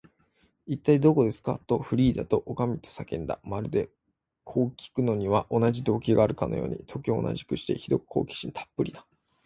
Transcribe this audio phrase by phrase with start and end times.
[0.65, 3.39] 「いったい、どこですか？」と、フリーダとおかみとが叫んだ。
[3.43, 3.87] まるで、
[4.43, 9.05] こうきくのには同じ動機があるかのように、時を同じくして、ひどく好奇心たっぷりな